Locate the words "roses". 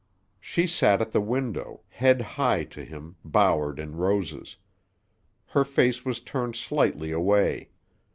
3.97-4.55